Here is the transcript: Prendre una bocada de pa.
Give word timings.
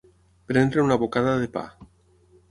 Prendre 0.51 0.81
una 0.85 0.97
bocada 1.03 1.35
de 1.43 1.47
pa. 1.57 1.63